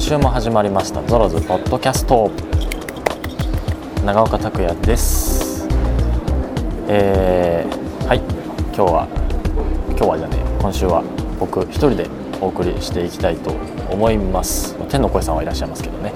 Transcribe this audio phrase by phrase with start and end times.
[0.00, 1.02] 今週も始まりました。
[1.06, 2.30] ゾロズポッドキャスト。
[4.02, 5.68] 長岡拓也です。
[6.88, 8.18] えー、はい。
[8.74, 9.06] 今日は
[9.90, 11.04] 今日はじゃね今週は
[11.38, 12.08] 僕一人で
[12.40, 13.50] お送りしていきたいと
[13.90, 14.74] 思います。
[14.88, 16.14] 天の声さんはいらっしゃいますけどね、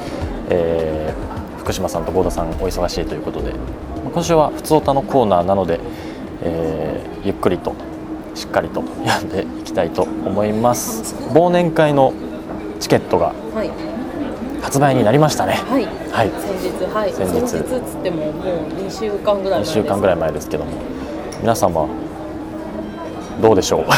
[0.49, 3.53] えー、福島さんと郷田さんお忙しいということで。
[4.15, 5.79] 今週は普通歌のコーナーなので、
[6.41, 7.75] えー、ゆっくりと
[8.35, 11.15] しっかりと読んでいきたいと思います。
[11.35, 12.15] 忘年会の
[12.85, 13.33] チケットが
[14.61, 15.55] 発売になりましたね。
[15.55, 17.13] はい、はい、先日はい。
[17.15, 17.49] 先日。
[17.49, 18.35] 先日つってももう
[18.77, 20.73] 2週間ぐらい前2週間ぐらい前ですけども。
[21.41, 21.89] 皆様
[23.41, 23.85] どうでしょう？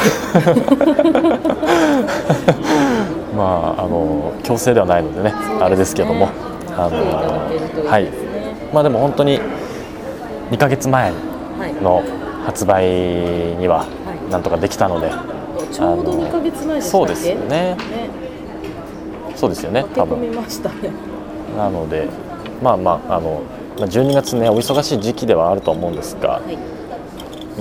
[3.36, 6.28] まああの強制ではないのでね、ね、あれですけども、
[6.76, 8.08] あのはい。
[8.72, 9.40] まあでも本当に
[10.52, 11.12] 2か月前
[11.82, 12.04] の
[12.44, 12.84] 発売
[13.58, 13.84] には
[14.30, 15.10] なんとかできたので、
[15.72, 17.76] ちょうど2か月前そうですよね、ね、
[19.36, 20.18] そうですよね多分。
[21.56, 22.08] なので
[22.62, 23.42] まあまああの
[23.76, 26.56] 12月ねお忙しい時期ではあると思うんですが、はい、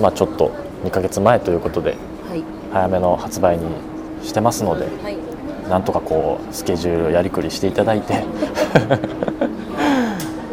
[0.00, 0.50] まあちょっと
[0.84, 1.96] 2か月前ということで、
[2.28, 3.64] はい、早めの発売に
[4.22, 5.18] してますので、はい、
[5.68, 8.24] なんとかこうスケジュールをやりくりしていただいて。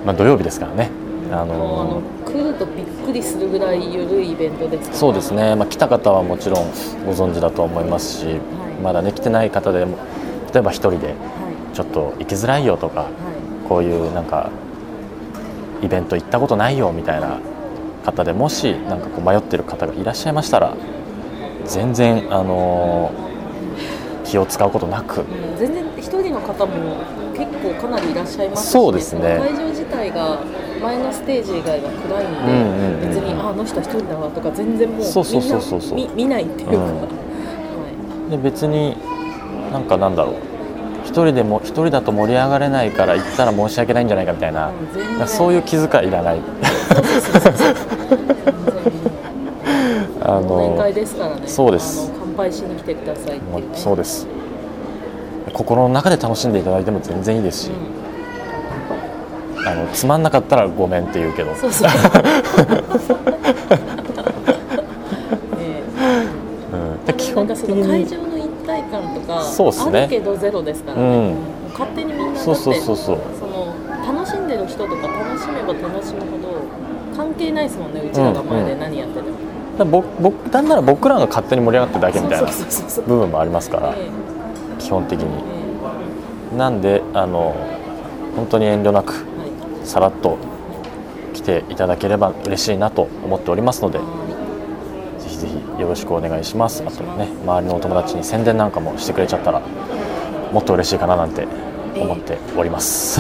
[0.06, 1.04] まあ土曜日ですからね。
[1.32, 6.66] あの来るとびっくりするぐらい緩いイベントですそうですね、まあ、来た方はもちろん
[7.06, 8.38] ご存知だと思いますし、はい、
[8.84, 9.98] まだね来てない方でも
[10.54, 11.16] 例えば1人で
[11.74, 13.12] ちょっと行きづらいよとか、はい、
[13.68, 14.52] こういうなんか
[15.82, 17.40] イベント行ったことないよみたいな
[18.06, 20.76] 方でもしなんかこう迷ってる方がいらっしゃいましたら
[21.66, 25.24] 全然あのー、気を使うことなく、
[25.58, 26.98] 全然一人の方も
[27.34, 29.40] 結構かなりいらっしゃいますし、そうですね。
[29.40, 30.44] 会場自体が
[30.82, 36.16] 前のステージ以外は暗いんで、うんうん、別にあの人一人だわとか全然もうそうそうそうそうそう。
[36.16, 36.82] 見ないっていうか、うん。
[37.00, 37.08] は
[38.28, 38.98] い、で別に
[39.74, 40.36] なんかなんだろう
[41.04, 44.72] 一人でも一人だと盛り上がれないから行ったら申し訳ないんじゃないかみたいな、
[45.20, 46.40] うん、そういう気遣いいらない。
[50.26, 51.46] あの会ですからね。
[51.48, 52.10] そうです。
[52.18, 53.42] 乾杯しに来てください、ね、
[53.74, 54.26] そうです。
[55.52, 57.70] 心の中で楽しんでいただいても全然いいですし。
[57.70, 58.04] うん
[59.66, 61.90] あのつまんなかったらごめんって言うけどそうそう
[67.18, 68.33] 基本的に
[69.42, 73.20] 会場の一体感とかそうす、ね、あるけどゼロですからね、うん、勝手にみんなそうそうそうそう。
[73.40, 73.74] その
[74.06, 76.62] 楽しんでる人とか楽しめば楽しむほど
[77.16, 79.28] 関係ないですもんねうちらが前で何やってても。
[79.28, 79.92] うんうん、
[80.22, 82.52] 僕なんなら僕らが勝手に盛り上がってるだけみたいな。
[83.08, 83.96] 部分もありますから、
[84.78, 87.56] 基本的に、なんであの
[88.36, 89.26] 本当に遠慮なく
[89.84, 90.38] さらっと
[91.34, 94.00] 来ていただければ嬉しいなと思っておりますので
[95.44, 96.84] ぜひよろしくお願いします。
[96.86, 99.62] あとね周りのお友達に宣伝なんかもしてくれちゃったら
[100.52, 101.46] もっと嬉しいかななんて
[101.96, 103.20] 思っております、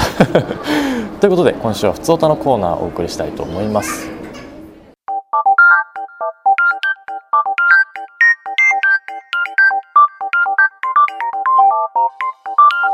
[1.19, 4.09] ということで今週は「ふつおた」のコーナーをお送りしたいと思います。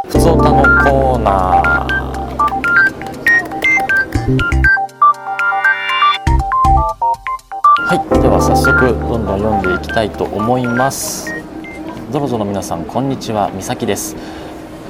[0.08, 4.59] ふつおたのコーナー。
[7.90, 11.34] はいでは早速どんどん読んでいきたいと思います。
[12.12, 14.16] ゾロゾの皆さんこんにちはみさきです。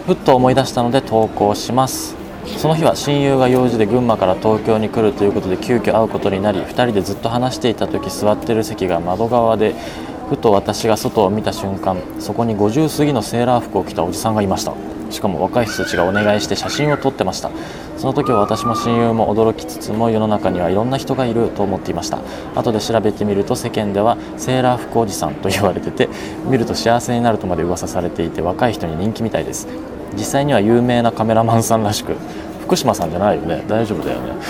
[0.06, 2.18] ふっと思い出したので投稿します。
[2.58, 9.76] その日は親友が用事で群馬から東京に来るということで急遽会うことになり2人でずっと話していた時座ってる席が窓側で
[10.28, 14.74] ふと私が外を見た瞬間そこに50過ぎのセーラー服を着たおじさんがいました。
[15.10, 17.50] しかも若い人たちがお願いして写真を撮ってました。
[18.00, 22.20] その時は私も親友も驚きつつも世の中にはいろんな人がいると思っていました。
[22.56, 26.08] 後で調べてみると世間ではセーラー服おじさんと言われてて
[26.50, 29.68] 見ると幸せになるとまで噂されていて若い人に人気みたいです。
[30.14, 32.16] 実際には有名なカメラマンさんらしく
[32.70, 33.64] 福島さんじゃないよね？
[33.68, 34.34] 大丈夫だよね。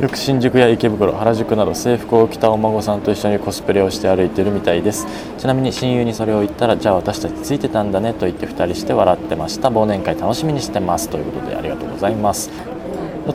[0.00, 5.06] よく新宿や池袋原宿など制服を着たお孫さんと一緒にコスプレをして歩いてるみたいです。
[5.36, 9.68] ちなみに親友にそれを言ったらじゃあ私たちついてたんだねと言って2人して笑ってました。
[9.68, 11.10] 忘年会楽しみにしてます。
[11.10, 12.50] ということでありがとうございます。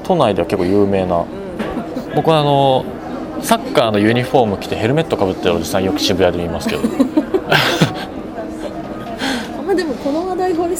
[0.03, 1.25] 都内では結構有名な
[2.15, 2.83] 僕はあの
[3.43, 6.81] サッカーのユニフォーム着てヘルメットかぶってるおじさんよく渋谷で見ますけど。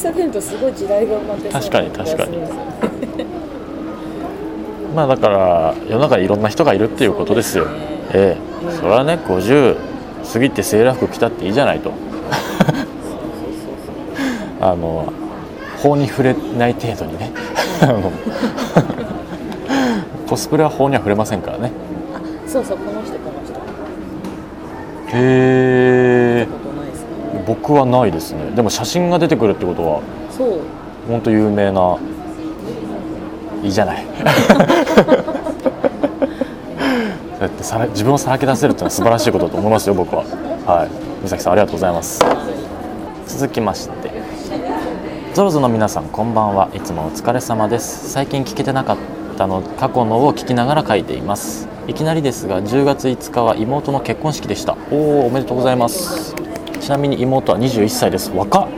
[0.00, 2.38] 下げるとすごい時代が生まれて確かに確かに。
[4.94, 7.68] まあだから世の中にいろんな人がいるっていうことですよ、
[8.12, 8.38] ええ、
[8.72, 9.76] それはね50
[10.32, 11.92] 過ぎてセーラー服着たっていいじゃないと。
[14.62, 15.10] あの
[15.78, 17.32] 法に触れない程度にね。
[20.28, 21.72] コスプレは法には触れませんからね。
[22.46, 23.54] そうそうこの人この人。
[25.16, 26.59] へえ
[27.46, 28.50] 僕はないですね。
[28.52, 30.00] でも写真が出てくるってことは
[30.30, 30.60] そう。
[31.08, 31.98] 本当有名な
[33.62, 34.04] いいじゃない。
[37.40, 40.24] だってさら自分をさらけ出せるっていうのは素晴らしいことだと思いますよ僕は。
[40.66, 40.88] はい。
[41.22, 42.20] 美咲さんありがとうございます。
[43.26, 44.10] 続きまして。
[45.32, 46.68] ゾロゾの皆さんこんばんは。
[46.74, 48.10] いつもお疲れ様です。
[48.10, 48.96] 最近聞けてなかっ
[49.38, 51.68] たの過去のを聞きながら書いています。
[51.86, 54.76] いきなりですが10月5日は妹の結婚式でした。
[54.90, 56.39] おおおめでとうございます
[56.80, 58.30] ちなみに妹は21歳です。
[58.30, 58.68] 若っ。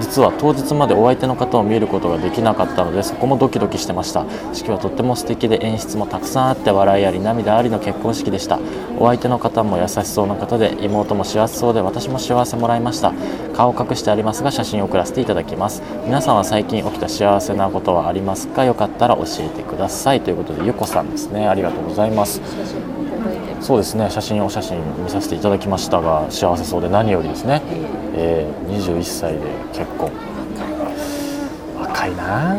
[0.00, 4.24] 実は当日までお相手の方を見ることができなかったのでそこもドキドキしてました。
[4.52, 8.60] 式はとっても素敵で演出もたくさんあって笑いあり涙ありの結婚式でした。
[8.96, 13.12] お相手の方も優しそうな方で妹も幸せそうで私も幸せもらいました。
[13.56, 15.82] 顔を隠してありますが写真を送らせていただきます。
[16.04, 18.64] 皆さんは最近起きた幸せなことはありますか？
[18.64, 20.20] よかったら教えてください。
[20.20, 21.48] ということでゆこさんですね。
[21.48, 22.40] ありがとうございます。
[23.60, 24.08] そうですね。
[24.10, 27.60] 写真お写真見させていただきましたが幸せそうで何よりですね、
[28.14, 29.40] えー、21歳で
[29.72, 30.10] 結婚。
[31.78, 32.54] 若いな。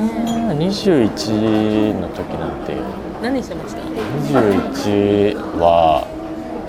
[0.53, 2.75] 21の時なんて。
[3.21, 6.07] 何してました？21は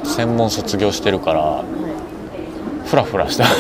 [0.05, 1.65] 専門卒業してるから、は
[2.85, 3.45] い、フラフラした。
[3.45, 3.55] 幸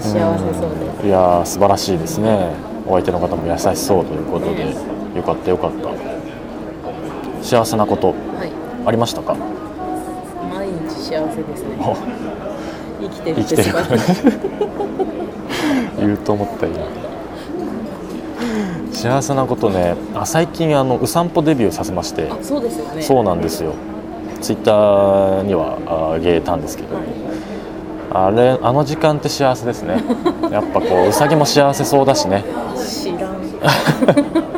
[0.00, 0.70] せそう
[1.02, 2.68] で、いや素晴らしいですね。
[2.86, 4.74] お相手の方も優しそうということで
[5.14, 6.17] よかったよかった
[7.48, 8.14] 幸せなこと、
[8.84, 9.34] ありましたか？
[9.34, 11.78] 毎日幸せですね。
[13.00, 13.74] 生きてる生きてる。
[15.98, 16.76] 言うと思った今
[18.92, 19.94] 幸せなことね。
[20.14, 22.30] あ最近あのう散歩デビューさせまして。
[22.42, 23.00] そうですよね。
[23.00, 23.72] そうなんですよ。
[24.42, 27.04] ツイッターにはあげたんですけど、はい。
[28.10, 30.02] あれあの時間って幸せですね。
[30.50, 32.44] やっぱこううさぎも幸せそうだしね。
[32.76, 33.38] 知らん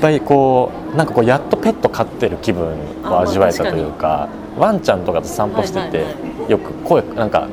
[0.00, 2.74] ぱいこうなんかこうやっとペット飼ってる気分
[3.04, 6.04] を味わえたというかワンちゃんとかと散歩してて、
[6.48, 7.48] よく声なんか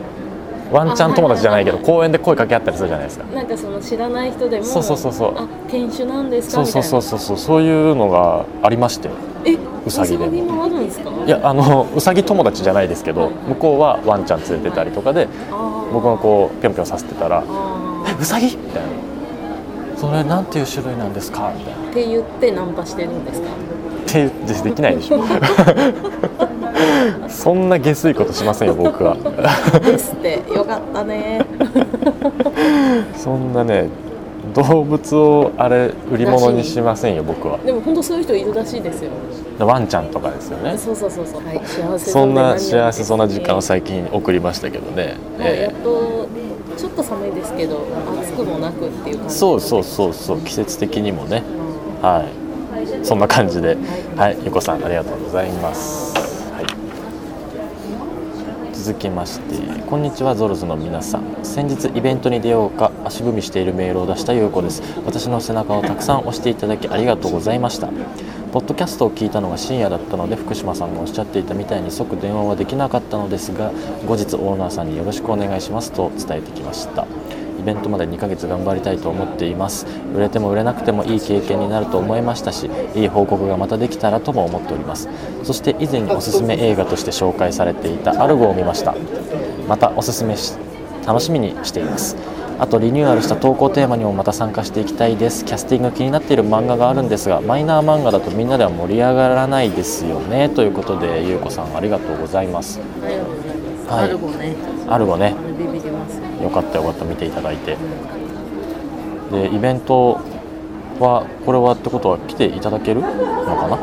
[0.71, 3.25] ワンちゃん友達じゃないけど、公園で声かけ合ったりするじゃないですか。
[3.33, 5.37] なんかその知らない人でも、そうそうそうそう。
[5.37, 6.65] あ、犬種なんですか？
[6.65, 9.09] そうそうそうそうそういうのがありまして。
[9.45, 9.55] え、
[9.85, 10.67] うさぎでも。
[11.25, 15.29] いやあのうさぎ友達じゃないですけど、向こうはワンちゃん連れてたりとかで、
[15.93, 17.43] 僕がこうぴょんぴょんさせてたら、
[18.05, 18.89] え、うさぎみたいな。
[19.95, 21.53] それなんていう種類なんですか？
[21.57, 21.86] みたいな。
[21.97, 23.47] って言ってナンパしてるんですか？
[23.49, 24.29] って
[24.69, 25.19] できないでしょ。
[27.27, 29.15] そんな下水ことしませんよ僕は。
[29.83, 30.43] ですって。
[30.53, 31.43] よかったね。
[33.17, 33.87] そんなね
[34.53, 37.57] 動物をあれ売り物にしませんよ僕は。
[37.65, 39.09] でも本当そういう人いるらしいですよ。
[39.59, 40.77] ワンちゃんとかですよね。
[40.77, 46.27] そうそうそうそう、はい、幸せそんな幸せそうな時間を最近送りましたけどね、えー、やっと
[46.77, 47.79] ちょっと寒いですけど
[48.21, 50.37] 暑くもなくっていう感じ、そうそうそうそう。
[50.41, 51.41] 季節的にもね、
[52.01, 52.47] はい
[53.03, 53.77] そんな感じで、
[54.15, 56.15] はい、ゆこさんありがとうございます。
[56.53, 61.23] はい、続きまして、こんにちはゾルズの皆さん。
[61.43, 64.83] 先日イベントに出ようか足踏みしているメールを出したゆうこです。
[65.05, 67.89] 私の背中をたくさん押していただきありがとうございました。
[68.51, 73.71] ポッドキャストを聞いたのが深夜だったので福島さんがおっしゃっていたみたいに即電話はできなかったのですが
[74.07, 77.05] 後日オーナーさんによろしくお願いしますと伝えてきました
[77.67, 79.85] ベントまで2ヶ月頑張りたいと思っています。
[80.15, 85.09] 売れても売れなくてもいい経験になると思いましたしいい報告がまたできたらとも思っております。
[85.43, 88.95] そして以前におすすめ映画として紹介されていたアルゴを見ました。
[89.67, 90.53] またおすすめし
[91.05, 92.15] 楽しみにしています。
[92.57, 95.43] あとリニューアルした投稿テーマにもまた参加していきたいです。
[95.43, 100.47] キャスティングが気になっている漫画があるんですがマイナー漫画だとみんなでは盛り上がらないですよね。
[100.47, 102.79] ということでゆうこさんありがとうございます。
[103.89, 104.55] はい、アルゴね。
[104.87, 107.77] アルゴねよかったよかった見ていただいて。
[109.31, 110.21] でイベント
[110.99, 113.77] はこれはってことは来ていただけるのかな？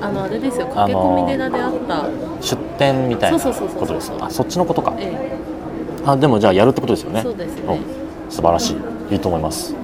[0.00, 2.06] あのあれですよ駆け込み寺であった。
[2.40, 5.32] 出店みたいなことですあそっちのことか、ええ、
[6.04, 7.22] あでもじゃあやるってことですよね。
[7.22, 7.78] そうですね。
[8.30, 8.74] 素晴らし
[9.10, 9.14] い。
[9.14, 9.74] いいと思います。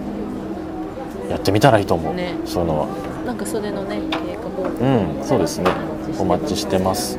[1.29, 2.87] やってみたらいいと思う、ね、そういうのは。
[3.27, 5.71] なんかそれのね経過報告うんそうですね。
[6.19, 7.19] お待ちしてます。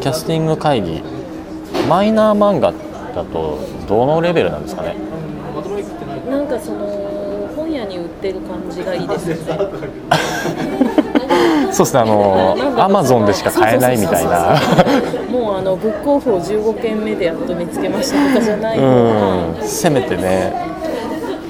[0.00, 1.02] キャスティング会議。
[1.88, 2.72] マイナー漫画
[3.14, 4.94] だとどのレベルなんですかね？
[6.28, 6.86] なんかその
[7.56, 9.42] 本屋に売ってる感じがいいですよね。
[11.72, 14.56] そうですねあのアマゾンでしか買えないみたいな。
[15.30, 19.54] もうあのブックオフを15件目でやっと見つけましたとかじゃないうん。
[19.62, 20.52] せめてね。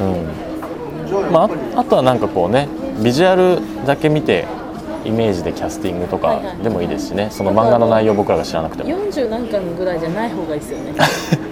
[0.01, 1.33] うん。
[1.33, 2.69] まああとはなんかこうね
[3.03, 4.45] ビジュアルだけ見て
[5.05, 8.91] イメージでキャスティングとかでもいいですしね、はいはい、その漫画の内容僕らが知らなくても。
[8.91, 10.93] 40何巻ぐらいじゃない方がいいですよね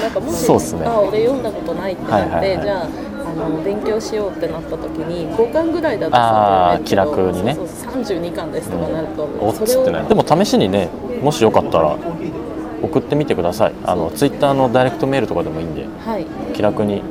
[0.00, 2.88] なんかもしそうす、ね、あ俺読んだことないってなって、はいはいはい、じゃあ
[3.30, 7.54] あの勉強しようってなった時に5巻ぐらいだったあ気楽にね。
[7.54, 10.88] そうそう32巻ですとかなると、うん、それをでも試しにね
[11.22, 11.96] もしよかったら
[12.82, 13.72] 送ってみてください。
[13.84, 17.02] あのツイッターのダイレクトメールとかでもいいんで、はい、気楽に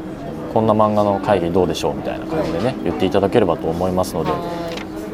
[0.54, 4.32] こんな漫画の会議どうでしょうみたいな感じでね言っていただければと思いますので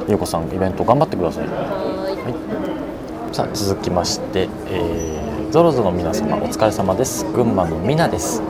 [0.08, 1.48] 優子さんイベント頑張ってください。
[1.48, 7.24] はい、さあ続きまして、えー、ゾロゾの皆様お疲れ様です。
[7.32, 8.42] 群馬のみなです。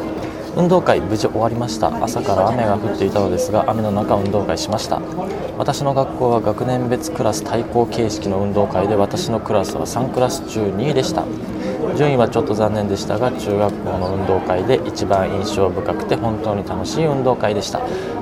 [0.55, 2.03] 運動会無事終わりました。
[2.03, 4.99] 朝から雨が降っていたのですが雨の中運動会しました。
[5.55, 11.25] 私の学校は学年別クラス対抗形式の運動会で私のクラスは3クラス中2位でした。
[11.95, 17.81] 順位はちょっと残念でしたが中学校の運動会で一番印象深くて本当に楽しい運動会でした。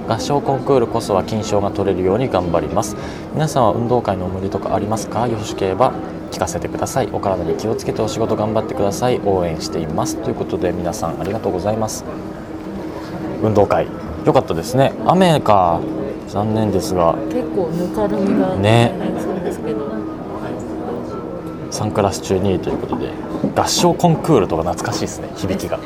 [0.09, 2.97] 合唱コンクールこそは金賞が取れるように頑張ります。
[3.33, 5.25] 皆さんは運動会の思い出とかありますか？
[5.29, 5.93] よろしければ
[6.33, 7.09] 聞かせてください。
[7.13, 9.21] お体に気をつけてお仕事頑張ってください。
[9.23, 10.17] 応援しています。
[10.17, 12.03] ということで皆さんありがとうございます。
[13.43, 13.85] 運動会。
[14.25, 14.93] 良かったですね。
[15.05, 15.79] 雨か。
[16.27, 17.13] 残念ですが。
[17.29, 18.95] 結構ぬかるみがね。
[19.21, 19.93] そうですけど。
[21.69, 23.11] 3クラス中2位ということで。
[23.55, 25.29] 合唱コンクールとか懐かしいですね。
[25.35, 25.77] 響きが。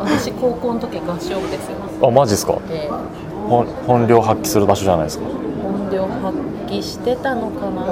[0.00, 1.76] 私高校の時合唱部ですよ。
[2.08, 5.45] あマジですか、えー、本本領発揮する場所じゃないですか
[5.86, 7.86] 本領発揮してたのかな。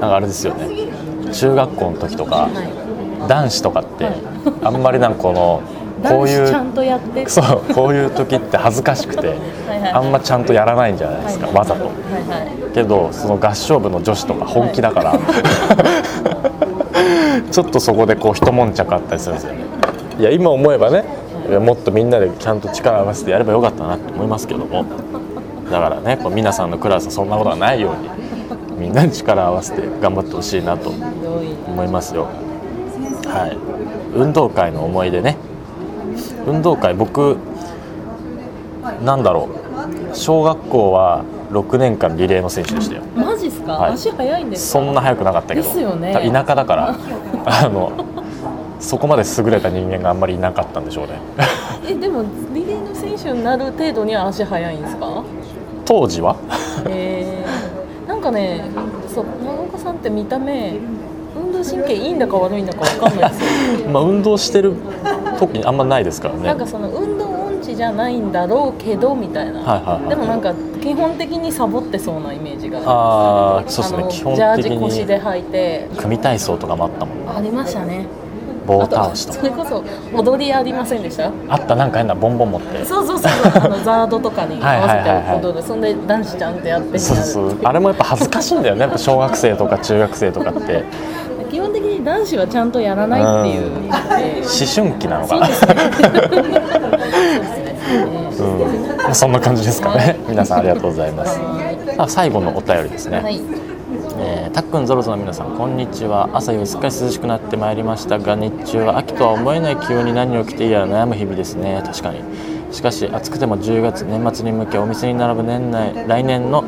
[0.00, 0.68] なんかあれですよね。
[1.32, 2.48] 中学校の時とか、は
[3.24, 4.14] い、男子とかって、はい、
[4.62, 5.62] あんまりなんかこの
[6.08, 9.34] こういうちゃんとやってそうこういう時って恥ずかしくて
[9.92, 15.16] あんまちゃんとやらないんじゃないですか、はいはい、わざと、はいはい、けどその合唱部の女子とか本気だから、は
[17.48, 19.54] い、ちょっとそこでこう一悶着あったりするんですよ。
[19.54, 19.64] ね
[20.18, 21.23] いや今思えばね
[21.60, 24.84] もっとみんなでちゃんと力を合わせてやればよかったなと思いますけども。
[25.70, 32.24] だからねこう皆さんのクラスそんなことがないようにみんなに力を合わせて頑張ってほしいなと思いますよ。
[33.26, 33.56] はい。
[34.16, 35.36] 運動会の思い出ね。
[36.46, 37.36] 運動会僕
[39.02, 39.48] なんだろ
[40.12, 40.16] う。
[40.16, 43.02] 小学校は6年間リレーの選手でしたよ。
[43.16, 45.66] マジっすか、はい、足速いんですそんな速くなかったけど。
[45.66, 46.12] ですよね。
[46.12, 46.96] 田舎だから。
[47.46, 47.92] あの
[48.84, 51.18] そこまで優れた人間があんまりいなかったんでしょうね。
[51.88, 52.22] えでも
[52.54, 55.22] リレーの選手になる程度には足速いんですか？
[55.84, 56.36] 当時は？
[56.88, 58.64] えー、なんかね
[59.12, 60.74] そう長岡さんって見た目
[61.36, 63.88] 運動神経いいんだか悪いんだか分かんないですよ。
[63.92, 64.74] まあ運動してる
[65.38, 66.46] 時にあんまないですからね。
[66.46, 74.04] なんかその運動音痴じゃないんだろうけどみたいな、はいはいはい、でもなんか基本的にサボってそうなイメージがああそうですね。
[74.10, 75.88] 基本的にジャージ腰で履いて。
[75.96, 78.06] 組体操とかもあったもんありましたね
[78.66, 81.30] 棒倒しとそれこそ踊りありませんでした？
[81.48, 82.84] あったなんか変なボンボン持って。
[82.84, 87.58] そうそうそうあのザードとかに合わせて踊る、そんで男子ちゃんってやってそうそう。
[87.64, 88.82] あれもやっぱ恥ずかしいんだよね。
[88.82, 90.84] やっぱ小学生とか中学生とかって。
[91.50, 93.92] 基本的に男子はちゃんとやらないっていう、思
[94.74, 95.48] 春期なのかな。
[99.06, 100.16] うん、そんな感じですかね。
[100.28, 101.40] 皆さんありがとうございます。
[101.96, 103.40] あ最後のお便りですね、はい
[104.16, 106.30] えー、たっくんゾロゾの皆さんこんにちは。
[106.32, 111.82] 朝よりすっかり涼しくなってまいりましたが日中は秋とは思えない気温に何を着ていいやら悩む日々ですね。
[111.84, 112.22] 確かに。
[112.72, 116.64] しかし暑くても10月年末に向けお店に並ぶ年内来年の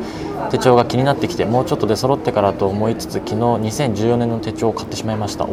[0.51, 5.45] 手帳が気になってきてもうちょっと出揃ってからと思いつつ昨日2014年の手帳を買ってしまいました。
[5.45, 5.47] お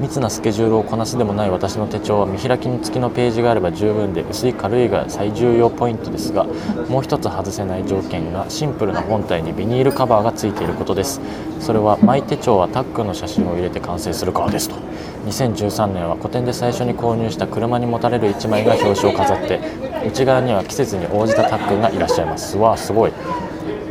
[0.00, 6.44] 密なスケジュールをこなすでもない私の手帳は見開きに付きのページがあれば十分で薄い軽いが最重要ポイントですが
[6.88, 11.20] もう一つ外せない条件がシンプルな本体にビニールカバーが付いていることです。
[11.60, 14.74] それはマイ手帳はタックの写真を入れて完成するからですと。
[15.26, 19.60] 2013年は個展で最初に購入した車に持たれる1枚が表紙を飾って
[20.06, 22.58] 内側には季節に応じたタックがいらっしゃいます。
[22.58, 23.12] わあすごい。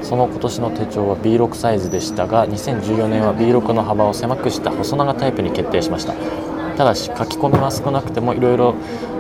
[0.04, 6.14] その今年の手帳は B6 サイズでしたが2014年は B6 の幅を狭くした細長タイプに決定しました。
[6.78, 8.76] ただし書き込みは少なくてもいろいろ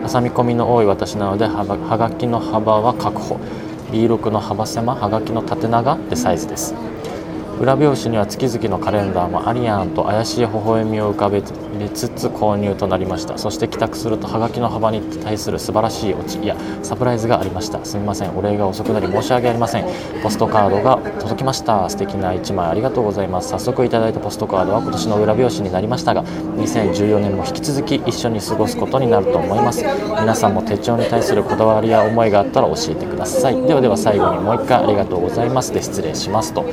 [0.08, 3.40] 挟み込みの多い私なのではがきの幅は確保。
[3.92, 6.74] B6 の幅狭はがきの縦長ってサイズです。
[7.60, 11.42] 裏表紙には月々のカレンダーもありやんと怪しい微笑みを浮かべ
[11.94, 13.38] つつ購入となりました。
[13.38, 17.84] そして帰宅するとハガキの幅に対する素晴らしいオチいやサプライズがありました。
[17.86, 18.38] すみません。
[18.38, 19.86] お礼が遅くなり申し訳ありません。
[20.22, 21.89] ポストカードが届きました。
[21.89, 23.50] 素敵な1枚ありがとうございます。
[23.50, 29.84] 早速いただいたポストカードは今年の裏表紙になりましたが2014年も引き続き一緒に過ごすことになると思います。
[29.84, 33.62] 皆さんも手帳に対するこだわりや思いがあったら教えてください。
[33.62, 35.74] ではでは最後にもう一回ありがとうございます。
[35.74, 36.65] で失礼しますと。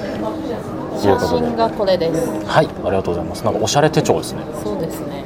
[1.00, 2.28] 写真がこれです。
[2.47, 3.45] はいありがとうございます。
[3.45, 4.42] なんかおしゃれ手帳ですね。
[4.62, 5.25] そうですね。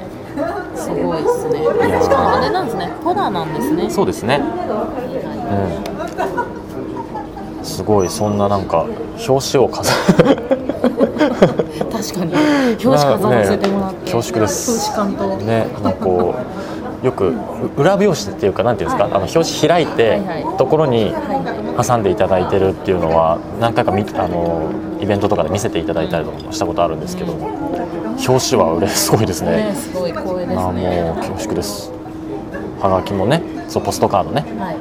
[0.77, 1.65] すごいですね。
[2.03, 2.87] しかもあれなんですね。
[3.03, 3.91] ホラーなんですね。
[3.91, 4.41] そうですね、
[7.59, 8.87] うん、すごいそんななんか
[9.29, 9.93] 表紙を飾
[11.93, 12.35] 確かに。
[12.35, 14.91] 表紙飾らせてもらって、ね、恐縮です。
[15.45, 16.64] ねなんかこう
[17.05, 17.35] よく
[17.77, 20.23] 裏表紙っていうかなんていうんですか、あの表紙開いて、
[20.57, 21.15] ところに
[21.77, 24.71] 挟んでいただいてるっていうのは何回かみあの
[25.01, 29.69] イベントとかで見せていただいたりとかもしたことあるんですけど表紙は嬉すごいですね。
[29.69, 30.57] ねすごい光栄ですね。
[30.57, 31.93] あもう恐縮です。
[32.81, 34.73] はがきもね、そうポストカードね、は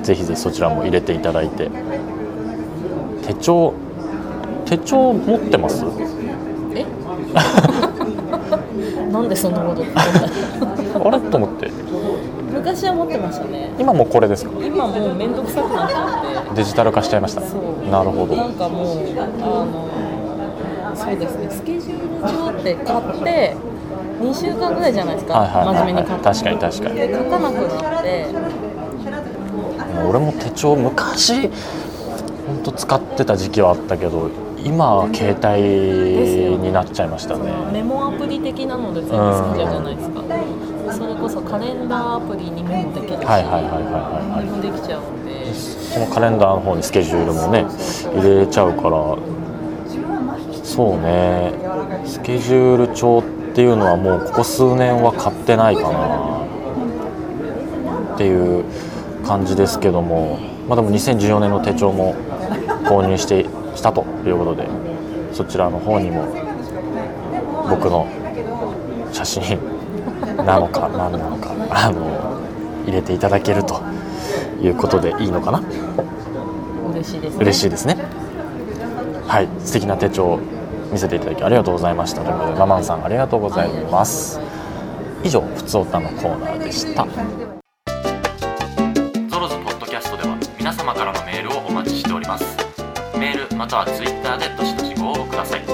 [0.00, 1.68] い、ぜひぜひそちらも入れていただいて。
[3.26, 3.72] 手帳
[4.64, 5.84] 手帳持ってます？
[6.74, 6.84] え？
[9.12, 9.82] なんでそんなこと
[11.08, 11.20] あれ？
[11.20, 11.70] と思って。
[12.52, 13.70] 昔は持ってましたね。
[13.78, 14.50] 今もこれですか？
[14.64, 16.54] 今もう面倒くさくなっちゃって。
[16.56, 17.40] デジタル化しちゃいました。
[17.40, 18.36] なるほど。
[18.36, 19.26] なんかもうあ
[19.64, 19.88] の
[20.94, 21.50] そうですね。
[21.50, 23.56] スケジュール帳って買って
[24.20, 26.94] 2週間ぐらいじゃないですか、はいはいはいはい、真面目に買って確かに確かに。
[26.96, 28.26] で書かなくなって。
[30.08, 31.50] 俺も手帳昔本
[32.64, 34.30] 当使ってた時期はあったけど
[34.64, 37.52] 今は携帯になっちゃいましたね。
[37.72, 45.52] メモアプリ的なので全部好きじゃないですか、うん、それこそカレンダーアプリにメモできるしはいはいはいはいはい、できちゃうんで。
[45.54, 47.66] そのカレンダーの方にスケジュールもね
[48.14, 49.16] 入れちゃうから。
[50.62, 51.52] そうね。
[52.06, 53.22] スケジュール帳っ
[53.54, 56.46] ていうのはもうここ数年は買ってないかな。
[58.14, 58.64] っていう
[59.26, 60.38] 感じですけども。
[60.68, 62.14] まあでも2014年の手帳も
[62.84, 63.44] 購入して
[63.82, 64.68] したということで
[65.32, 66.22] そちらの方にも
[67.68, 68.06] 僕の
[69.12, 69.58] 写真
[70.36, 72.40] なのか何なのかあの
[72.86, 73.82] 入れていただけると
[74.62, 75.60] いうことでいいのかな？
[76.92, 77.42] 嬉しいですね。
[77.42, 77.96] 嬉しいですね。
[79.26, 80.38] はい素敵な手帳
[80.92, 82.22] 見せていただきありがとうございました。
[82.22, 84.38] ということでママンさんありがとうございます。
[85.24, 87.06] 以上ふつおたのコーナーでした
[93.72, 95.62] たはツイッターでどしどしご応募ください。
[95.64, 95.70] 普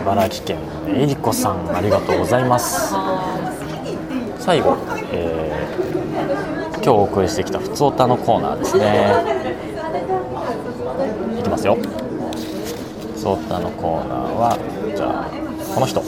[0.00, 0.58] 茨城県
[0.88, 2.94] えりこさんありがとうございます。
[4.38, 4.76] 最後、
[5.12, 9.12] えー、今日お送りしてきたふつおたのコーナーですね。
[11.38, 11.74] いきますよ。
[11.76, 11.86] ふ
[13.14, 14.58] つおたのコーナーは
[14.96, 16.02] じゃあこの人。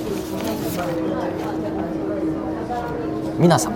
[3.39, 3.75] みなさん。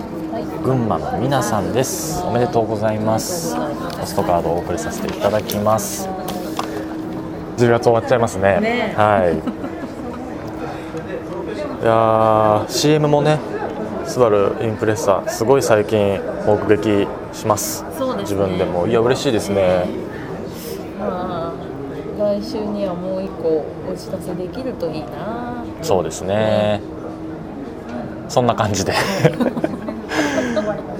[0.63, 2.23] 群馬の皆さんです。
[2.23, 3.55] おめでとうございます。
[3.99, 6.09] ポストカードをお送りさせていただきます。
[7.57, 9.76] 10月終わっちゃいますね、ね、はい
[11.81, 13.39] いや CM もね
[14.05, 18.87] スバルインプレッサーすごい最近目撃します、ね、自分でも。
[18.87, 19.85] いや嬉しいですね、
[20.99, 21.53] まあ、
[22.19, 25.63] 来週にはもう一個お知らせできるといいな。
[25.81, 26.81] そうですね、
[28.27, 28.93] そんな感じで。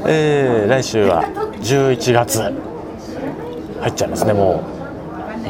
[0.09, 1.23] えー、来週は
[1.61, 2.77] 11月。
[3.81, 4.76] 入っちゃいますねもう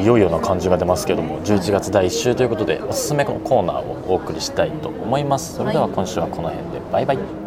[0.00, 5.54] いよいよな感じが出ますけども11月第1週ということでおすすめのコーナーをお送りしたいと思います。
[5.54, 6.80] それでは今週はこの辺で。
[6.92, 7.37] バイバイ